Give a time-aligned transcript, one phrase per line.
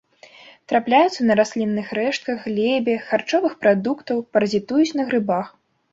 [0.71, 5.47] Трапляюцца на раслінных рэштках, глебе, харчовых прадуктах, паразітуюць на грыбах.